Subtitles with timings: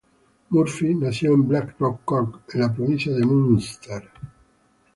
[0.49, 4.09] Murphy nació en Blackrock, Cork, en la provincia de Munster.